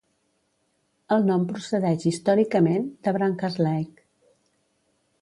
[1.17, 4.05] El nom procedeix històricament de Branca's Leigh.